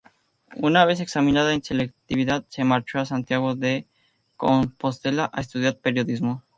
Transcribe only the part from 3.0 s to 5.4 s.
Santiago de Compostela